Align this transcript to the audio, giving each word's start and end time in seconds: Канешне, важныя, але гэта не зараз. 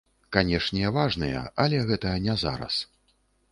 Канешне, 0.37 0.87
важныя, 0.95 1.45
але 1.65 1.83
гэта 1.91 2.17
не 2.27 2.39
зараз. 2.47 2.83